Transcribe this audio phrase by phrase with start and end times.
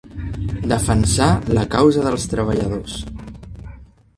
[0.71, 1.27] Defensar
[1.57, 2.97] la causa dels treballadors.